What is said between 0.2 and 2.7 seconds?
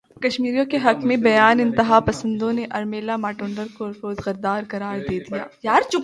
کشمیریوں کے حق میں بیان انتہا پسندوں نے